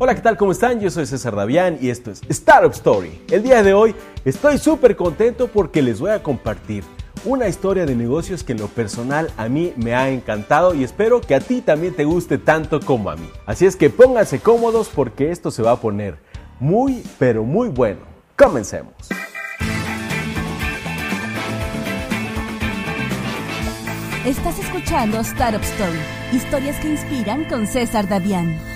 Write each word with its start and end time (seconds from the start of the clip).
Hola, 0.00 0.14
¿qué 0.14 0.20
tal? 0.20 0.36
¿Cómo 0.36 0.52
están? 0.52 0.78
Yo 0.78 0.90
soy 0.90 1.06
César 1.06 1.34
Davián 1.34 1.76
y 1.80 1.90
esto 1.90 2.12
es 2.12 2.22
Startup 2.28 2.70
Story. 2.70 3.20
El 3.32 3.42
día 3.42 3.64
de 3.64 3.74
hoy 3.74 3.96
estoy 4.24 4.56
súper 4.56 4.94
contento 4.94 5.48
porque 5.48 5.82
les 5.82 5.98
voy 5.98 6.12
a 6.12 6.22
compartir 6.22 6.84
una 7.24 7.48
historia 7.48 7.84
de 7.84 7.96
negocios 7.96 8.44
que 8.44 8.52
en 8.52 8.60
lo 8.60 8.68
personal 8.68 9.28
a 9.36 9.48
mí 9.48 9.72
me 9.74 9.96
ha 9.96 10.08
encantado 10.08 10.72
y 10.72 10.84
espero 10.84 11.20
que 11.20 11.34
a 11.34 11.40
ti 11.40 11.62
también 11.62 11.94
te 11.94 12.04
guste 12.04 12.38
tanto 12.38 12.78
como 12.78 13.10
a 13.10 13.16
mí. 13.16 13.28
Así 13.44 13.66
es 13.66 13.74
que 13.74 13.90
pónganse 13.90 14.38
cómodos 14.38 14.88
porque 14.88 15.32
esto 15.32 15.50
se 15.50 15.64
va 15.64 15.72
a 15.72 15.80
poner 15.80 16.16
muy, 16.60 17.02
pero 17.18 17.42
muy 17.42 17.68
bueno. 17.68 18.02
Comencemos. 18.36 18.94
Estás 24.24 24.60
escuchando 24.60 25.18
Startup 25.22 25.62
Story, 25.62 25.98
historias 26.32 26.76
que 26.76 26.88
inspiran 26.88 27.46
con 27.46 27.66
César 27.66 28.08
Davián. 28.08 28.67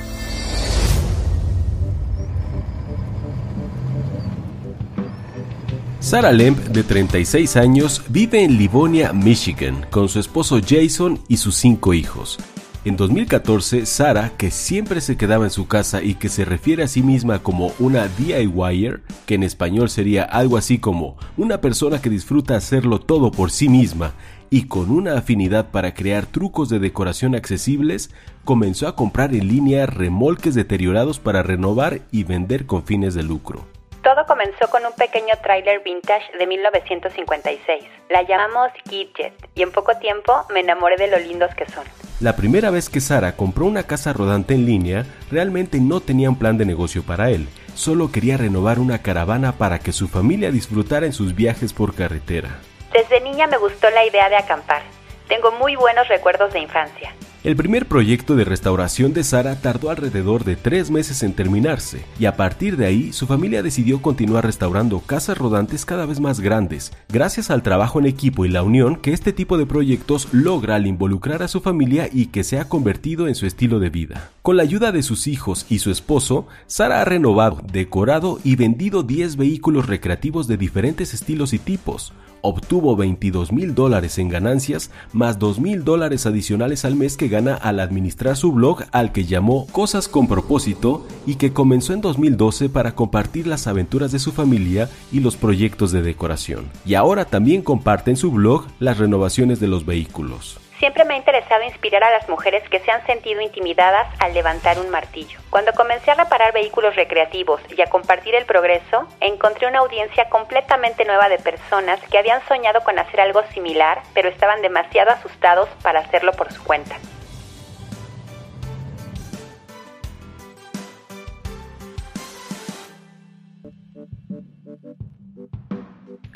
Sarah 6.13 6.31
Lemp, 6.31 6.59
de 6.59 6.83
36 6.83 7.57
años, 7.57 8.03
vive 8.11 8.45
en 8.45 8.59
Livonia, 8.59 9.15
Michigan, 9.15 9.87
con 9.91 10.11
su 10.11 10.21
esposo 10.21 10.61
Jason 10.61 11.19
y 11.27 11.39
sus 11.39 11.55
cinco 11.55 11.95
hijos. 11.95 12.39
En 12.85 12.99
2014, 12.99 13.87
Sarah, 13.87 14.37
que 14.37 14.51
siempre 14.51 15.01
se 15.01 15.17
quedaba 15.17 15.45
en 15.45 15.51
su 15.51 15.69
casa 15.69 16.03
y 16.03 16.17
que 16.17 16.29
se 16.29 16.45
refiere 16.45 16.83
a 16.83 16.89
sí 16.89 17.03
misma 17.03 17.39
como 17.39 17.73
una 17.79 18.09
DIYer, 18.09 19.01
que 19.25 19.37
en 19.37 19.43
español 19.43 19.89
sería 19.89 20.25
algo 20.25 20.59
así 20.59 20.77
como 20.77 21.17
una 21.39 21.63
persona 21.63 22.03
que 22.03 22.11
disfruta 22.11 22.57
hacerlo 22.57 23.01
todo 23.01 23.31
por 23.31 23.51
sí 23.51 23.71
misma 23.71 24.13
y 24.51 24.65
con 24.65 24.91
una 24.91 25.17
afinidad 25.17 25.71
para 25.71 25.95
crear 25.95 26.27
trucos 26.27 26.69
de 26.69 26.79
decoración 26.79 27.35
accesibles, 27.35 28.11
comenzó 28.45 28.87
a 28.87 28.97
comprar 28.97 29.35
en 29.35 29.49
línea 29.49 29.87
remolques 29.87 30.55
deteriorados 30.55 31.19
para 31.19 31.43
renovar 31.43 32.03
y 32.13 32.25
vender 32.25 32.67
con 32.67 32.83
fines 32.85 33.15
de 33.15 33.23
lucro. 33.23 33.67
Todo 34.15 34.27
comenzó 34.27 34.69
con 34.69 34.85
un 34.85 34.93
pequeño 34.93 35.33
tráiler 35.43 35.81
vintage 35.83 36.37
de 36.37 36.47
1956. 36.47 37.83
La 38.11 38.21
llamamos 38.21 38.71
Gidget 38.87 39.33
y 39.55 39.63
en 39.63 39.73
poco 39.73 39.97
tiempo 39.97 40.45
me 40.53 40.61
enamoré 40.61 40.97
de 40.99 41.07
lo 41.07 41.19
lindos 41.19 41.55
que 41.55 41.65
son. 41.65 41.85
La 42.21 42.37
primera 42.37 42.71
vez 42.71 42.91
que 42.91 43.01
Sara 43.01 43.37
compró 43.37 43.65
una 43.65 43.85
casa 43.85 44.13
rodante 44.13 44.53
en 44.53 44.67
línea, 44.67 45.07
realmente 45.31 45.81
no 45.81 46.01
tenía 46.01 46.29
un 46.29 46.39
plan 46.39 46.59
de 46.59 46.67
negocio 46.67 47.03
para 47.03 47.31
él. 47.31 47.49
Solo 47.75 48.13
quería 48.13 48.37
renovar 48.37 48.79
una 48.79 49.01
caravana 49.01 49.53
para 49.53 49.79
que 49.79 49.93
su 49.93 50.09
familia 50.09 50.51
disfrutara 50.51 51.07
en 51.07 51.15
sus 51.15 51.35
viajes 51.35 51.73
por 51.73 51.95
carretera. 51.95 52.51
Desde 52.93 53.19
niña 53.23 53.47
me 53.47 53.57
gustó 53.57 53.89
la 53.89 54.05
idea 54.05 54.29
de 54.29 54.37
acampar. 54.37 54.83
Tengo 55.27 55.53
muy 55.53 55.75
buenos 55.75 56.07
recuerdos 56.09 56.53
de 56.53 56.61
infancia. 56.61 57.15
El 57.45 57.57
primer 57.57 57.87
proyecto 57.87 58.37
de 58.37 58.45
restauración 58.45 59.13
de 59.13 59.25
Sara 59.25 59.61
tardó 59.61 59.91
alrededor 59.91 60.45
de 60.45 60.55
tres 60.55 60.93
meses 60.93 61.25
en 61.25 61.33
terminarse, 61.33 62.05
y 62.21 62.27
a 62.27 62.37
partir 62.37 62.77
de 62.77 62.87
ahí 62.87 63.13
su 63.13 63.27
familia 63.27 63.65
decidió 63.65 64.01
continuar 64.01 64.47
restaurando 64.47 65.01
casas 65.01 65.39
rodantes 65.39 65.85
cada 65.85 66.07
vez 66.07 66.21
más 66.21 66.39
grandes, 66.39 66.93
gracias 67.09 67.51
al 67.51 67.65
trabajo 67.65 67.99
en 67.99 68.07
equipo 68.07 68.45
y 68.45 68.49
la 68.49 68.63
unión 68.63 68.95
que 68.95 69.13
este 69.13 69.33
tipo 69.33 69.59
de 69.59 69.67
proyectos 69.67 70.29
logra 70.31 70.77
al 70.77 70.87
involucrar 70.87 71.43
a 71.43 71.49
su 71.49 71.61
familia 71.61 72.09
y 72.13 72.27
que 72.27 72.45
se 72.45 72.61
ha 72.61 72.69
convertido 72.69 73.27
en 73.27 73.35
su 73.35 73.45
estilo 73.45 73.81
de 73.81 73.91
vida. 73.91 74.31
Con 74.43 74.57
la 74.57 74.63
ayuda 74.63 74.93
de 74.93 75.03
sus 75.03 75.27
hijos 75.27 75.67
y 75.69 75.81
su 75.81 75.91
esposo, 75.91 76.47
Sara 76.69 77.01
ha 77.01 77.05
renovado, 77.05 77.61
decorado 77.73 78.39
y 78.45 78.55
vendido 78.55 79.03
10 79.03 79.35
vehículos 79.35 79.89
recreativos 79.89 80.47
de 80.47 80.59
diferentes 80.59 81.13
estilos 81.13 81.53
y 81.55 81.59
tipos, 81.59 82.13
obtuvo 82.43 82.97
22 82.97 83.53
mil 83.53 83.75
dólares 83.75 84.19
en 84.19 84.29
ganancias 84.29 84.91
más 85.13 85.39
2 85.39 85.61
mil 85.61 85.85
dólares 85.85 86.27
adicionales 86.27 86.85
al 86.85 86.95
mes 86.95 87.17
que 87.17 87.29
gana 87.29 87.55
al 87.55 87.81
administrar 87.81 88.37
su 88.37 88.53
blog 88.53 88.85
al 88.93 89.13
que 89.13 89.25
llamó 89.25 89.67
Cosas 89.69 90.09
con 90.09 90.29
propósito 90.29 91.07
y 91.27 91.37
que 91.37 91.53
comenzó 91.53 91.95
en 91.95 92.01
2012 92.01 92.69
para 92.69 92.95
compartir 92.95 93.47
las 93.47 93.67
aventuras 93.67 94.13
de 94.13 94.19
su 94.19 94.33
familia 94.33 94.91
y 95.11 95.21
los 95.21 95.37
proyectos 95.37 95.93
de 95.93 96.03
decoración. 96.03 96.67
Y 96.85 96.95
ahora 96.95 97.25
también 97.25 97.63
comparte 97.63 98.11
en 98.11 98.17
su 98.17 98.31
blog 98.31 98.67
las 98.79 98.99
renovaciones 98.99 99.61
de 99.61 99.69
los 99.69 99.87
vehículos. 99.87 100.62
Siempre 100.83 101.05
me 101.05 101.15
ha 101.15 101.17
interesado 101.17 101.63
inspirar 101.63 102.03
a 102.03 102.11
las 102.11 102.29
mujeres 102.29 102.69
que 102.69 102.81
se 102.81 102.91
han 102.91 103.07
sentido 103.07 103.41
intimidadas 103.41 104.09
al 104.19 104.35
levantar 104.35 104.81
un 104.81 104.91
martillo. 104.91 105.39
Cuando 105.49 105.73
comencé 105.75 106.11
a 106.11 106.15
reparar 106.15 106.53
vehículos 106.53 106.97
recreativos 106.97 107.61
y 107.77 107.81
a 107.83 107.87
compartir 107.87 108.35
el 108.35 108.47
progreso, 108.47 109.07
encontré 109.21 109.69
una 109.69 109.79
audiencia 109.79 110.29
completamente 110.29 111.05
nueva 111.05 111.29
de 111.29 111.39
personas 111.39 112.01
que 112.11 112.19
habían 112.19 112.45
soñado 112.49 112.81
con 112.81 112.99
hacer 112.99 113.21
algo 113.21 113.45
similar, 113.55 114.03
pero 114.13 114.29
estaban 114.29 114.61
demasiado 114.61 115.13
asustados 115.13 115.69
para 115.85 116.01
hacerlo 116.01 116.33
por 116.33 116.53
su 116.53 116.65
cuenta. 116.65 116.97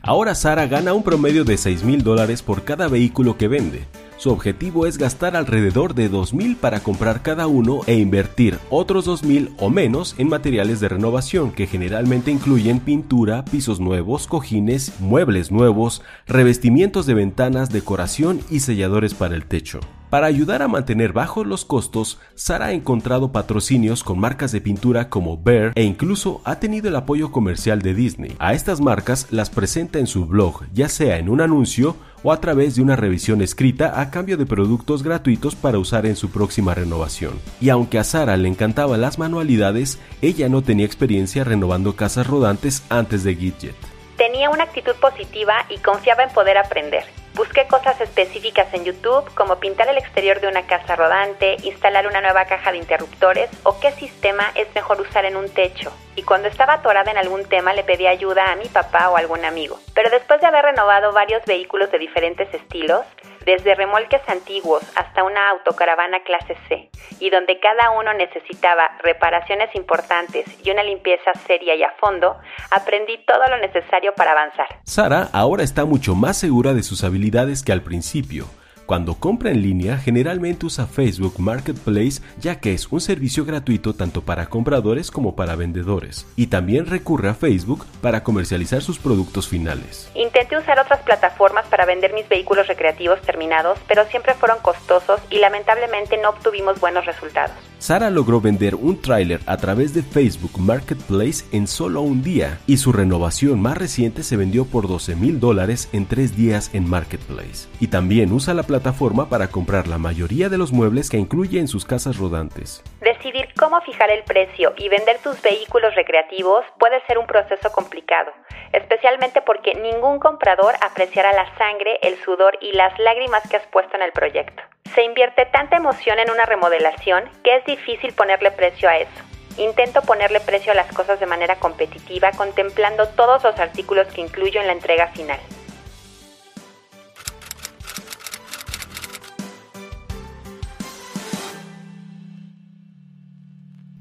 Ahora 0.07 0.37
Sara 0.37 0.69
gana 0.69 0.95
un 0.95 1.03
promedio 1.03 1.45
de 1.45 1.57
6 1.57 1.83
mil 1.83 2.05
dólares 2.05 2.41
por 2.41 2.63
cada 2.63 2.87
vehículo 2.87 3.37
que 3.37 3.49
vende. 3.49 3.87
Su 4.19 4.31
objetivo 4.31 4.87
es 4.87 4.99
gastar 4.99 5.35
alrededor 5.35 5.95
de 5.95 6.09
2.000 6.09 6.57
para 6.57 6.79
comprar 6.79 7.23
cada 7.23 7.49
uno 7.49 7.81
e 7.89 7.99
invertir 7.99 8.61
otros 8.71 9.09
2.000 9.09 9.55
o 9.59 9.69
menos 9.69 10.15
en 10.17 10.29
materiales 10.29 10.79
de 10.79 10.89
renovación 10.89 11.51
que 11.51 11.67
generalmente 11.67 12.31
incluyen 12.31 12.79
pintura, 12.79 13.45
pisos 13.45 13.81
nuevos, 13.81 14.29
cojines, 14.29 14.93
muebles 15.01 15.51
nuevos, 15.51 16.03
revestimientos 16.29 17.07
de 17.07 17.15
ventanas, 17.15 17.71
decoración 17.71 18.41
y 18.49 18.61
selladores 18.61 19.13
para 19.13 19.35
el 19.35 19.45
techo. 19.45 19.81
Para 20.11 20.29
ayudar 20.29 20.63
a 20.63 20.69
mantener 20.69 21.13
bajos 21.13 21.47
los 21.47 21.65
costos, 21.65 22.21
Sara 22.37 22.67
ha 22.67 22.73
encontrado 22.73 23.33
patrocinios 23.33 24.05
con 24.05 24.21
marcas 24.21 24.53
de 24.53 24.61
pintura 24.61 25.09
como 25.09 25.37
Bear 25.37 25.73
e 25.75 25.83
incluso 25.83 26.41
ha 26.45 26.61
tenido 26.61 26.89
el 26.89 26.95
apoyo 26.95 27.33
comercial 27.33 27.83
de 27.83 27.93
Disney. 27.93 28.37
A 28.39 28.55
estas 28.55 28.81
marcas 28.81 29.27
las 29.31 29.51
presenta 29.51 29.99
en 29.99 30.07
su 30.07 30.27
blog, 30.27 30.65
ya 30.73 30.89
sea 30.89 31.19
en 31.19 31.29
un 31.29 31.41
anuncio 31.41 31.97
o 32.23 32.33
a 32.33 32.41
través 32.41 32.77
de 32.77 32.83
una 32.83 32.95
revisión 32.95 33.43
escrita 33.43 34.01
a 34.01 34.11
cambio 34.11 34.37
de 34.37 34.47
productos 34.47 35.03
gratuitos 35.03 35.57
para 35.57 35.79
usar 35.79 36.07
en 36.07 36.15
su 36.15 36.31
próxima 36.31 36.73
renovación. 36.73 37.33
Y 37.61 37.71
aunque 37.71 37.99
a 37.99 38.05
Sara 38.05 38.37
le 38.37 38.49
encantaban 38.49 39.01
las 39.01 39.19
manualidades, 39.19 39.99
ella 40.23 40.49
no 40.49 40.63
tenía 40.63 40.87
experiencia 40.87 41.43
renovando 41.43 41.97
casas 41.97 42.29
rodantes 42.29 42.85
antes 42.91 43.25
de 43.25 43.35
Gidget. 43.35 43.77
Tenía 44.17 44.51
una 44.51 44.65
actitud 44.65 44.95
positiva 45.01 45.55
y 45.69 45.79
confiaba 45.79 46.23
en 46.23 46.31
poder 46.31 46.59
aprender. 46.59 47.05
Busqué 47.37 47.67
cosas 47.67 48.01
específicas 48.01 48.73
en 48.73 48.87
YouTube 48.87 49.31
como 49.35 49.57
pintar 49.57 49.87
el 49.89 49.99
exterior 49.99 50.41
de 50.41 50.49
una 50.49 50.67
casa 50.67 50.97
rodante, 50.97 51.59
instalar 51.65 52.07
una 52.07 52.23
nueva 52.23 52.47
caja 52.47 52.73
de 52.73 52.79
interruptores 52.79 53.51
o 53.63 53.79
qué 53.79 53.93
sistema 53.93 54.51
es 54.55 54.75
mejor 54.75 55.03
usar 55.03 55.27
en 55.27 55.37
un 55.37 55.51
techo. 55.51 55.93
Y 56.15 56.23
cuando 56.23 56.49
estaba 56.49 56.73
atorada 56.73 57.11
en 57.11 57.19
algún 57.19 57.45
tema 57.45 57.75
le 57.75 57.85
pedí 57.85 58.07
ayuda 58.07 58.51
a 58.51 58.57
mi 58.57 58.65
papá 58.69 59.11
o 59.11 59.19
algún 59.19 59.45
amigo. 59.45 59.79
Pero 59.95 60.09
después 60.09 60.41
de 60.41 60.47
haber 60.47 60.65
renovado 60.65 61.13
varios 61.13 61.45
vehículos 61.45 61.93
de 61.93 61.99
diferentes 61.99 62.49
estilos, 62.55 63.05
desde 63.47 63.77
remolques 63.77 64.21
antiguos 64.29 64.83
hasta 64.97 65.23
una 65.23 65.51
autocaravana 65.51 66.19
clase 66.25 66.57
C, 66.69 66.91
y 67.21 67.31
donde 67.31 67.59
cada 67.61 67.93
uno 67.93 68.13
necesitaba 68.13 68.91
reparaciones 69.03 69.75
importantes 69.75 70.45
y 70.65 70.71
una 70.71 70.83
limpieza 70.83 71.33
seria 71.47 71.77
y 71.77 71.83
a 71.85 71.93
fondo, 71.93 72.37
aprendí 72.71 73.25
todo 73.25 73.47
lo 73.49 73.59
necesario 73.59 74.13
para 74.15 74.33
avanzar. 74.33 74.67
Sara 74.85 75.29
ahora 75.33 75.63
está 75.63 75.85
mucho 75.85 76.17
más 76.17 76.37
segura 76.37 76.75
de 76.75 76.83
sus 76.83 77.05
habilidades 77.05 77.63
que 77.63 77.73
al 77.73 77.83
principio 77.83 78.47
cuando 78.87 79.17
compra 79.17 79.51
en 79.51 79.63
línea, 79.63 79.99
generalmente 79.99 80.65
usa 80.65 80.87
Facebook 80.87 81.35
Marketplace 81.39 82.23
ya 82.39 82.61
que 82.61 82.73
es 82.73 82.87
un 82.93 83.01
servicio 83.01 83.45
gratuito 83.45 83.95
tanto 83.95 84.23
para 84.23 84.47
compradores 84.47 85.11
como 85.11 85.35
para 85.35 85.57
vendedores. 85.57 86.25
Y 86.37 86.47
también 86.47 86.87
recurre 86.87 87.29
a 87.29 87.35
Facebook 87.35 87.85
para 88.01 88.23
comercializar 88.23 88.83
sus 88.83 89.01
productos 89.01 89.49
finales. 89.49 90.09
Intenté 90.15 90.57
usar 90.57 90.79
otras 90.79 91.01
plataformas 91.01 91.67
para 91.67 91.85
vender 91.85 92.15
mis 92.15 92.29
vehículos 92.29 92.69
recreativos 92.69 93.21
terminados, 93.23 93.79
pero 93.89 94.07
siempre 94.07 94.35
fueron 94.35 94.59
costosos 94.61 95.21
y 95.31 95.39
lamentablemente 95.39 96.17
no 96.19 96.31
obtuvimos 96.31 96.79
buenos 96.79 97.07
resultados. 97.07 97.57
Sara 97.79 98.09
logró 98.09 98.41
vender 98.41 98.75
un 98.75 99.01
tráiler 99.03 99.41
a 99.47 99.59
través 99.59 99.93
de 99.93 100.03
Facebook 100.03 100.59
Marketplace 100.59 101.45
en 101.53 101.67
solo 101.67 102.01
un 102.01 102.23
día 102.23 102.59
y 102.67 102.79
su 102.79 102.91
renovación 102.91 103.61
más 103.61 103.77
reciente 103.77 104.23
se 104.23 104.37
vendió 104.37 104.65
por 104.65 104.89
12 104.89 105.15
mil 105.15 105.41
dólares 105.41 105.91
en 105.93 106.07
tres 106.07 106.35
días 106.35 106.75
en 106.75 106.89
Marketplace. 106.89 107.69
Y 107.79 107.89
también 107.89 108.33
usa 108.33 108.55
la 108.55 108.63
plataforma 108.63 109.29
para 109.29 109.49
comprar 109.49 109.89
la 109.89 109.99
mayoría 109.99 110.49
de 110.49 110.57
los 110.57 110.73
muebles 110.73 111.11
que 111.11 111.19
incluye 111.19 111.61
en 111.61 111.69
sus 111.69 111.85
casas 111.85 112.17
rodantes. 112.17 112.83
Decidir 113.03 113.49
cómo 113.59 113.79
fijar 113.83 114.11
el 114.11 114.25
precio 114.25 114.73
y 114.79 114.89
vender 114.89 115.19
tus 115.23 115.41
vehículos 115.43 115.95
recreativos 115.95 116.65
puede 116.79 117.05
ser 117.07 117.19
un 117.19 117.27
proceso 117.27 117.71
complicado, 117.73 118.33
especialmente 118.73 119.43
porque 119.43 119.75
ningún 119.75 120.19
comprador 120.19 120.75
apreciará 120.81 121.33
la 121.35 121.55
sangre, 121.59 121.99
el 122.03 122.17
sudor 122.25 122.57
y 122.63 122.73
las 122.73 122.99
lágrimas 122.99 123.47
que 123.51 123.57
has 123.57 123.67
puesto 123.67 123.97
en 123.97 124.03
el 124.03 124.13
proyecto. 124.13 124.63
Se 124.95 125.03
invierte 125.03 125.47
tanta 125.47 125.77
emoción 125.77 126.19
en 126.19 126.31
una 126.31 126.47
remodelación 126.47 127.25
que 127.43 127.57
es 127.57 127.65
difícil 127.65 128.13
ponerle 128.13 128.51
precio 128.51 128.89
a 128.89 128.97
eso. 128.99 129.11
Intento 129.59 130.03
ponerle 130.03 130.41
precio 130.41 130.73
a 130.73 130.75
las 130.75 130.93
cosas 130.93 131.19
de 131.19 131.27
manera 131.27 131.57
competitiva 131.57 132.31
contemplando 132.33 133.09
todos 133.09 133.43
los 133.43 133.59
artículos 133.59 134.07
que 134.09 134.21
incluyo 134.21 134.61
en 134.61 134.67
la 134.67 134.75
entrega 134.75 135.09
final. 135.09 135.41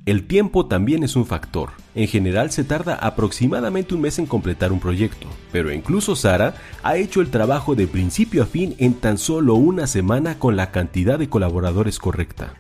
El 0.06 0.28
tiempo 0.28 0.68
también 0.68 1.02
es 1.02 1.16
un 1.16 1.26
factor. 1.26 1.72
En 1.96 2.08
general 2.08 2.52
se 2.52 2.64
tarda 2.64 2.94
aproximadamente 2.94 3.96
un 3.96 4.02
mes 4.02 4.20
en 4.20 4.28
completar 4.28 4.72
un 4.72 4.80
proyecto, 4.80 5.28
pero 5.52 5.72
incluso 5.72 6.16
Sara 6.16 6.54
ha 6.84 6.96
hecho 6.98 7.22
el 7.22 7.32
trabajo 7.32 7.74
de 7.74 7.88
principio 7.88 8.44
a 8.44 8.46
fin 8.46 8.76
en 8.78 8.94
tan 8.94 9.18
solo 9.18 9.56
una 9.56 9.88
semana 9.88 10.38
con 10.38 10.56
la 10.56 10.70
cantidad 10.70 11.18
de 11.18 11.28
colaboradores 11.28 11.98
correcta. 11.98 12.54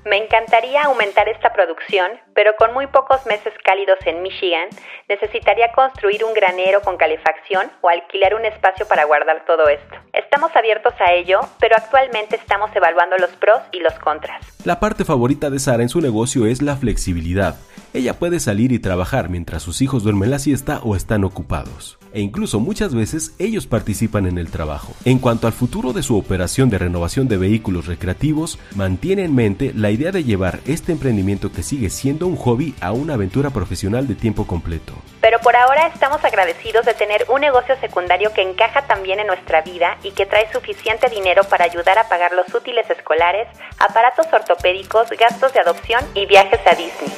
Encantaría 0.56 0.84
aumentar 0.84 1.28
esta 1.28 1.52
producción, 1.52 2.12
pero 2.34 2.56
con 2.58 2.74
muy 2.74 2.88
pocos 2.88 3.26
meses 3.26 3.54
cálidos 3.64 3.98
en 4.06 4.22
Michigan, 4.22 4.70
necesitaría 5.10 5.72
construir 5.74 6.24
un 6.24 6.34
granero 6.34 6.82
con 6.82 6.96
calefacción 6.96 7.70
o 7.82 7.90
alquilar 7.90 8.36
un 8.36 8.46
espacio 8.46 8.88
para 8.88 9.04
guardar 9.04 9.44
todo 9.46 9.68
esto. 9.68 9.96
Estamos 10.14 10.56
abiertos 10.56 10.94
a 11.00 11.12
ello, 11.12 11.42
pero 11.60 11.76
actualmente 11.76 12.38
estamos 12.38 12.74
evaluando 12.74 13.18
los 13.18 13.32
pros 13.32 13.60
y 13.74 13.80
los 13.80 13.94
contras. 14.00 14.46
La 14.66 14.80
parte 14.80 15.04
favorita 15.04 15.50
de 15.50 15.60
Sara 15.60 15.84
en 15.84 15.90
su 15.90 16.00
negocio 16.00 16.46
es 16.46 16.62
la 16.62 16.78
flexibilidad. 16.78 17.56
Ella 17.94 18.14
puede 18.14 18.40
salir 18.40 18.72
y 18.72 18.80
trabajar 18.80 19.28
mientras 19.28 19.62
sus 19.62 19.82
hijos 19.82 20.04
duermen 20.04 20.32
la 20.32 20.40
siesta 20.40 20.80
o 20.84 20.96
están 20.96 21.26
ocupados 21.26 21.98
e 22.16 22.22
incluso 22.22 22.62
muchas 22.62 22.96
veces 22.96 23.36
ellos 23.40 23.68
participan 23.68 24.26
en 24.26 24.38
el 24.38 24.50
trabajo. 24.50 24.94
En 25.04 25.20
cuanto 25.20 25.48
al 25.48 25.54
futuro 25.54 25.92
de 25.92 26.02
su 26.02 26.18
operación 26.18 26.70
de 26.70 26.78
renovación 26.78 27.28
de 27.28 27.36
vehículos 27.36 27.88
recreativos, 27.88 28.58
mantiene 28.74 29.26
en 29.26 29.36
mente 29.36 29.74
la 29.76 29.92
idea 29.92 30.14
de 30.14 30.24
llevar 30.24 30.45
este 30.66 30.92
emprendimiento 30.92 31.52
que 31.52 31.64
sigue 31.64 31.90
siendo 31.90 32.28
un 32.28 32.36
hobby 32.36 32.76
a 32.82 32.92
una 32.92 33.16
aventura 33.16 33.50
profesional 33.50 34.08
de 34.08 34.16
tiempo 34.16 34.46
completo. 34.46 34.94
Pero 35.22 35.40
por 35.40 35.56
ahora 35.56 35.88
estamos 35.88 36.24
agradecidos 36.24 36.86
de 36.86 36.94
tener 36.94 37.26
un 37.30 37.42
negocio 37.42 37.76
secundario 37.82 38.32
que 38.34 38.42
encaja 38.42 38.84
también 38.84 39.20
en 39.20 39.28
nuestra 39.28 39.62
vida 39.62 39.98
y 40.04 40.12
que 40.12 40.26
trae 40.26 40.52
suficiente 40.52 41.10
dinero 41.10 41.44
para 41.46 41.66
ayudar 41.66 41.98
a 41.98 42.08
pagar 42.08 42.32
los 42.34 42.54
útiles 42.54 42.90
escolares, 42.90 43.48
aparatos 43.80 44.28
ortopédicos, 44.32 45.10
gastos 45.20 45.54
de 45.54 45.60
adopción 45.62 46.02
y 46.14 46.26
viajes 46.26 46.60
a 46.66 46.76
Disney. 46.76 47.12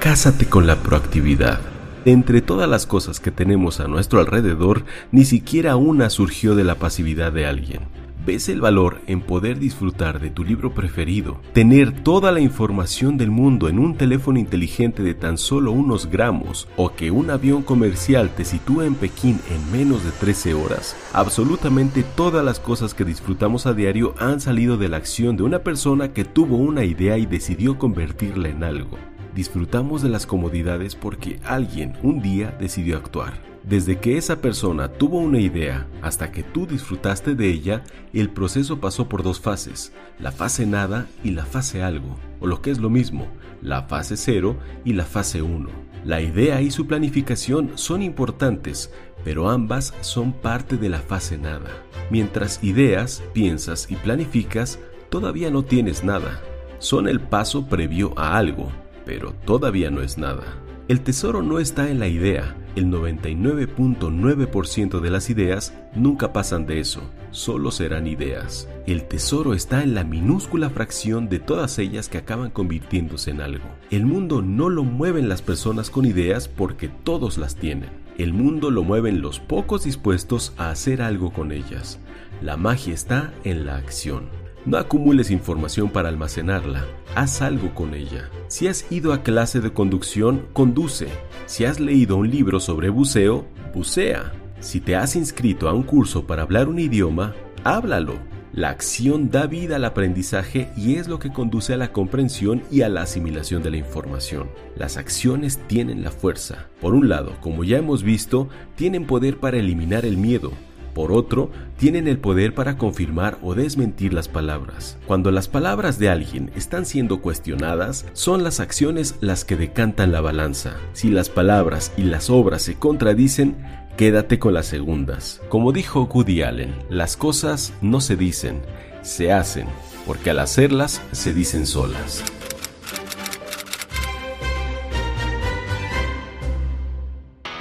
Cásate 0.00 0.48
con 0.48 0.66
la 0.66 0.76
proactividad. 0.76 1.60
Entre 2.04 2.42
todas 2.42 2.68
las 2.68 2.86
cosas 2.86 3.20
que 3.20 3.30
tenemos 3.30 3.78
a 3.78 3.86
nuestro 3.86 4.18
alrededor, 4.18 4.84
ni 5.12 5.24
siquiera 5.24 5.76
una 5.76 6.10
surgió 6.10 6.56
de 6.56 6.64
la 6.64 6.74
pasividad 6.74 7.30
de 7.30 7.46
alguien. 7.46 8.01
¿Ves 8.24 8.48
el 8.48 8.60
valor 8.60 9.00
en 9.08 9.20
poder 9.20 9.58
disfrutar 9.58 10.20
de 10.20 10.30
tu 10.30 10.44
libro 10.44 10.72
preferido? 10.72 11.40
Tener 11.52 12.04
toda 12.04 12.30
la 12.30 12.38
información 12.38 13.16
del 13.16 13.32
mundo 13.32 13.68
en 13.68 13.80
un 13.80 13.96
teléfono 13.96 14.38
inteligente 14.38 15.02
de 15.02 15.14
tan 15.14 15.36
solo 15.36 15.72
unos 15.72 16.06
gramos 16.06 16.68
o 16.76 16.94
que 16.94 17.10
un 17.10 17.30
avión 17.30 17.62
comercial 17.62 18.30
te 18.30 18.44
sitúe 18.44 18.82
en 18.82 18.94
Pekín 18.94 19.40
en 19.50 19.72
menos 19.72 20.04
de 20.04 20.12
13 20.12 20.54
horas. 20.54 20.94
Absolutamente 21.12 22.04
todas 22.14 22.44
las 22.44 22.60
cosas 22.60 22.94
que 22.94 23.04
disfrutamos 23.04 23.66
a 23.66 23.74
diario 23.74 24.14
han 24.20 24.40
salido 24.40 24.76
de 24.76 24.88
la 24.88 24.98
acción 24.98 25.36
de 25.36 25.42
una 25.42 25.64
persona 25.64 26.12
que 26.12 26.24
tuvo 26.24 26.58
una 26.58 26.84
idea 26.84 27.18
y 27.18 27.26
decidió 27.26 27.76
convertirla 27.76 28.50
en 28.50 28.62
algo. 28.62 28.98
Disfrutamos 29.34 30.02
de 30.02 30.10
las 30.10 30.26
comodidades 30.26 30.94
porque 30.94 31.40
alguien 31.44 31.94
un 32.02 32.20
día 32.20 32.54
decidió 32.60 32.98
actuar. 32.98 33.32
Desde 33.64 33.98
que 33.98 34.18
esa 34.18 34.40
persona 34.40 34.88
tuvo 34.88 35.18
una 35.18 35.38
idea 35.38 35.86
hasta 36.02 36.32
que 36.32 36.42
tú 36.42 36.66
disfrutaste 36.66 37.34
de 37.34 37.48
ella, 37.48 37.84
el 38.12 38.28
proceso 38.28 38.80
pasó 38.80 39.08
por 39.08 39.22
dos 39.22 39.40
fases, 39.40 39.92
la 40.18 40.32
fase 40.32 40.66
nada 40.66 41.06
y 41.22 41.30
la 41.30 41.46
fase 41.46 41.82
algo, 41.82 42.16
o 42.40 42.46
lo 42.48 42.60
que 42.60 42.72
es 42.72 42.78
lo 42.78 42.90
mismo, 42.90 43.28
la 43.62 43.84
fase 43.84 44.16
cero 44.16 44.56
y 44.84 44.94
la 44.94 45.04
fase 45.04 45.42
1. 45.42 45.70
La 46.04 46.20
idea 46.20 46.60
y 46.60 46.72
su 46.72 46.88
planificación 46.88 47.70
son 47.76 48.02
importantes, 48.02 48.92
pero 49.24 49.48
ambas 49.48 49.94
son 50.00 50.32
parte 50.32 50.76
de 50.76 50.88
la 50.88 50.98
fase 50.98 51.38
nada. 51.38 51.70
Mientras 52.10 52.62
ideas, 52.64 53.22
piensas 53.32 53.88
y 53.88 53.94
planificas, 53.94 54.80
todavía 55.08 55.50
no 55.52 55.64
tienes 55.64 56.02
nada. 56.02 56.40
Son 56.80 57.06
el 57.06 57.20
paso 57.20 57.66
previo 57.68 58.12
a 58.18 58.36
algo, 58.36 58.72
pero 59.04 59.32
todavía 59.44 59.90
no 59.90 60.02
es 60.02 60.18
nada. 60.18 60.44
El 60.88 61.00
tesoro 61.00 61.42
no 61.42 61.58
está 61.58 61.90
en 61.90 62.00
la 62.00 62.08
idea, 62.08 62.56
el 62.74 62.86
99.9% 62.86 65.00
de 65.00 65.10
las 65.10 65.30
ideas 65.30 65.74
nunca 65.94 66.32
pasan 66.32 66.66
de 66.66 66.80
eso, 66.80 67.02
solo 67.30 67.70
serán 67.70 68.06
ideas. 68.06 68.68
El 68.86 69.04
tesoro 69.04 69.54
está 69.54 69.82
en 69.82 69.94
la 69.94 70.04
minúscula 70.04 70.70
fracción 70.70 71.28
de 71.28 71.38
todas 71.38 71.78
ellas 71.78 72.08
que 72.08 72.18
acaban 72.18 72.50
convirtiéndose 72.50 73.30
en 73.30 73.40
algo. 73.40 73.64
El 73.90 74.06
mundo 74.06 74.42
no 74.42 74.70
lo 74.70 74.84
mueven 74.84 75.28
las 75.28 75.40
personas 75.40 75.88
con 75.88 76.04
ideas 76.04 76.48
porque 76.48 76.88
todos 76.88 77.38
las 77.38 77.56
tienen. 77.56 77.90
El 78.18 78.32
mundo 78.32 78.70
lo 78.70 78.82
mueven 78.82 79.22
los 79.22 79.38
pocos 79.38 79.84
dispuestos 79.84 80.52
a 80.56 80.70
hacer 80.70 81.00
algo 81.00 81.32
con 81.32 81.52
ellas. 81.52 82.00
La 82.42 82.56
magia 82.56 82.92
está 82.92 83.32
en 83.44 83.66
la 83.66 83.76
acción. 83.76 84.24
No 84.64 84.78
acumules 84.78 85.32
información 85.32 85.90
para 85.90 86.08
almacenarla, 86.08 86.84
haz 87.16 87.42
algo 87.42 87.74
con 87.74 87.94
ella. 87.94 88.30
Si 88.46 88.68
has 88.68 88.90
ido 88.92 89.12
a 89.12 89.24
clase 89.24 89.60
de 89.60 89.72
conducción, 89.72 90.46
conduce. 90.52 91.08
Si 91.46 91.64
has 91.64 91.80
leído 91.80 92.16
un 92.16 92.30
libro 92.30 92.60
sobre 92.60 92.88
buceo, 92.88 93.44
bucea. 93.74 94.32
Si 94.60 94.80
te 94.80 94.94
has 94.94 95.16
inscrito 95.16 95.68
a 95.68 95.72
un 95.72 95.82
curso 95.82 96.28
para 96.28 96.42
hablar 96.42 96.68
un 96.68 96.78
idioma, 96.78 97.34
háblalo. 97.64 98.14
La 98.52 98.68
acción 98.68 99.30
da 99.30 99.46
vida 99.46 99.76
al 99.76 99.84
aprendizaje 99.84 100.70
y 100.76 100.94
es 100.94 101.08
lo 101.08 101.18
que 101.18 101.32
conduce 101.32 101.72
a 101.72 101.76
la 101.76 101.90
comprensión 101.90 102.62
y 102.70 102.82
a 102.82 102.88
la 102.88 103.02
asimilación 103.02 103.64
de 103.64 103.70
la 103.72 103.78
información. 103.78 104.48
Las 104.76 104.96
acciones 104.96 105.58
tienen 105.66 106.04
la 106.04 106.12
fuerza. 106.12 106.68
Por 106.80 106.94
un 106.94 107.08
lado, 107.08 107.32
como 107.40 107.64
ya 107.64 107.78
hemos 107.78 108.04
visto, 108.04 108.48
tienen 108.76 109.06
poder 109.06 109.38
para 109.38 109.56
eliminar 109.56 110.04
el 110.04 110.18
miedo, 110.18 110.52
por 110.94 111.12
otro, 111.12 111.50
tienen 111.78 112.08
el 112.08 112.18
poder 112.18 112.54
para 112.54 112.76
confirmar 112.76 113.38
o 113.42 113.54
desmentir 113.54 114.12
las 114.12 114.28
palabras. 114.28 114.98
Cuando 115.06 115.30
las 115.30 115.48
palabras 115.48 115.98
de 115.98 116.08
alguien 116.08 116.50
están 116.54 116.86
siendo 116.86 117.20
cuestionadas, 117.20 118.06
son 118.12 118.44
las 118.44 118.60
acciones 118.60 119.16
las 119.20 119.44
que 119.44 119.56
decantan 119.56 120.12
la 120.12 120.20
balanza. 120.20 120.76
Si 120.92 121.10
las 121.10 121.28
palabras 121.28 121.92
y 121.96 122.02
las 122.02 122.30
obras 122.30 122.62
se 122.62 122.74
contradicen, 122.74 123.56
quédate 123.96 124.38
con 124.38 124.54
las 124.54 124.66
segundas. 124.66 125.40
Como 125.48 125.72
dijo 125.72 126.08
Woody 126.12 126.42
Allen, 126.42 126.74
las 126.88 127.16
cosas 127.16 127.72
no 127.80 128.00
se 128.00 128.16
dicen, 128.16 128.60
se 129.02 129.32
hacen, 129.32 129.66
porque 130.06 130.30
al 130.30 130.38
hacerlas 130.38 131.02
se 131.12 131.32
dicen 131.34 131.66
solas. 131.66 132.24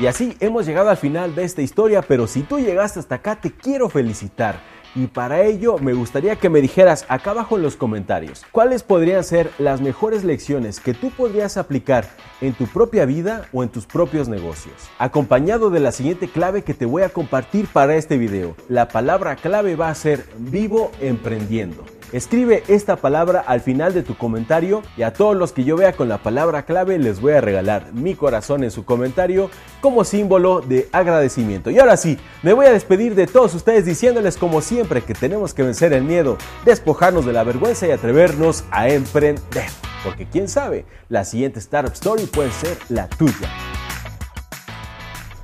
Y 0.02 0.08
así 0.08 0.36
hemos 0.40 0.66
llegado 0.66 0.90
al 0.90 0.98
final 0.98 1.36
de 1.36 1.44
esta 1.44 1.62
historia, 1.62 2.02
pero 2.02 2.26
si 2.26 2.42
tú 2.42 2.58
llegaste 2.58 3.00
hasta 3.00 3.14
acá 3.14 3.36
te 3.36 3.52
quiero 3.52 3.88
felicitar. 3.88 4.60
Y 4.96 5.06
para 5.06 5.44
ello 5.44 5.78
me 5.78 5.94
gustaría 5.94 6.38
que 6.38 6.50
me 6.50 6.60
dijeras 6.60 7.06
acá 7.08 7.32
abajo 7.32 7.56
en 7.56 7.62
los 7.62 7.76
comentarios 7.76 8.44
cuáles 8.52 8.82
podrían 8.82 9.24
ser 9.24 9.52
las 9.60 9.80
mejores 9.80 10.24
lecciones 10.24 10.80
que 10.80 10.96
tú 10.96 11.12
podrías 11.12 11.56
aplicar 11.56 12.10
en 12.42 12.54
tu 12.54 12.66
propia 12.66 13.06
vida 13.06 13.46
o 13.54 13.62
en 13.62 13.70
tus 13.70 13.86
propios 13.86 14.28
negocios. 14.28 14.74
Acompañado 14.98 15.70
de 15.70 15.82
la 15.82 15.92
siguiente 15.92 16.28
clave 16.28 16.64
que 16.64 16.74
te 16.74 16.88
voy 16.88 17.04
a 17.04 17.10
compartir 17.10 17.68
para 17.68 17.96
este 17.96 18.18
video. 18.18 18.56
La 18.70 18.88
palabra 18.88 19.36
clave 19.36 19.76
va 19.76 19.90
a 19.90 19.96
ser 19.96 20.26
vivo 20.40 20.92
emprendiendo. 21.00 21.86
Escribe 22.12 22.64
esta 22.68 22.98
palabra 22.98 23.40
al 23.40 23.62
final 23.62 23.94
de 23.94 24.04
tu 24.04 24.18
comentario 24.18 24.84
y 24.98 25.04
a 25.04 25.14
todos 25.14 25.34
los 25.34 25.54
que 25.54 25.64
yo 25.64 25.78
vea 25.78 25.94
con 25.94 26.10
la 26.10 26.18
palabra 26.18 26.66
clave 26.66 27.00
les 27.00 27.22
voy 27.22 27.32
a 27.32 27.40
regalar 27.40 27.94
mi 27.94 28.16
corazón 28.16 28.66
en 28.66 28.72
su 28.72 28.84
comentario 28.84 29.50
como 29.80 30.04
símbolo 30.04 30.60
de 30.60 30.90
agradecimiento. 30.92 31.72
Y 31.72 31.80
ahora 31.80 31.96
sí, 31.96 32.18
me 32.44 32.52
voy 32.52 32.66
a 32.66 32.74
despedir 32.74 33.16
de 33.16 33.28
todos 33.28 33.56
ustedes 33.56 33.86
diciéndoles 33.86 34.36
como 34.36 34.60
siempre 34.60 35.02
que 35.02 35.14
tenemos 35.14 35.54
que 35.54 35.64
vencer 35.64 35.94
el 35.94 36.04
miedo, 36.04 36.38
despojarnos 36.66 37.26
de 37.26 37.32
la 37.32 37.46
vergüenza 37.46 37.88
y 37.88 37.92
atrevernos 37.92 38.66
a 38.72 38.90
emprender. 38.90 39.70
Porque 40.04 40.28
quién 40.28 40.50
sabe, 40.50 40.86
la 41.08 41.24
siguiente 41.24 41.60
Startup 41.60 41.94
Story 41.94 42.26
puede 42.26 42.52
ser 42.52 42.78
la 42.90 43.08
tuya. 43.08 43.50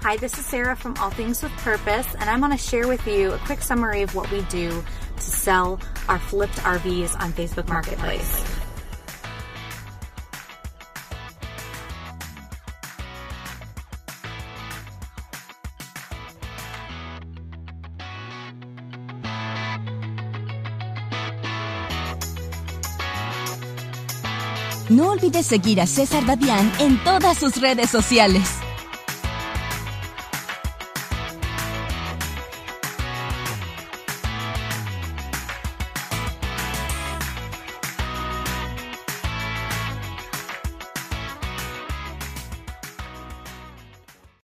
Hi, 0.04 0.18
this 0.18 0.38
is 0.38 0.46
Sarah 0.46 0.76
from 0.76 0.96
All 1.00 1.12
Things 1.12 1.42
with 1.42 1.52
Purpose, 1.64 2.08
and 2.20 2.30
I'm 2.30 2.40
going 2.40 2.52
to 2.52 2.58
share 2.58 2.88
with 2.88 3.06
you 3.08 3.32
a 3.34 3.38
quick 3.46 3.62
summary 3.62 4.02
of 4.02 4.14
what 4.16 4.30
we 4.32 4.42
do 4.50 4.70
to 4.70 5.22
sell 5.22 5.80
our 6.10 6.20
flipped 6.20 6.58
RVs 6.58 7.20
on 7.20 7.34
Facebook 7.34 7.68
Marketplace. 7.68 8.44
No 24.90 25.12
olvides 25.12 25.46
seguir 25.46 25.82
a 25.82 25.86
César 25.86 26.26
Dadián 26.26 26.72
en 26.80 27.04
todas 27.04 27.38
sus 27.38 27.60
redes 27.60 27.90
sociales. 27.90 28.67